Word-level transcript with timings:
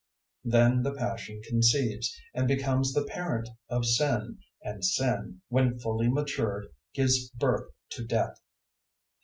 001:015 0.47 0.51
Then 0.51 0.81
the 0.81 0.93
passion 0.95 1.41
conceives, 1.43 2.19
and 2.33 2.47
becomes 2.47 2.91
the 2.91 3.05
parent 3.05 3.47
of 3.69 3.85
sin; 3.85 4.39
and 4.63 4.83
sin, 4.83 5.41
when 5.49 5.77
fully 5.77 6.09
matured, 6.09 6.69
gives 6.95 7.29
birth 7.29 7.69
to 7.91 8.05
death. 8.05 8.41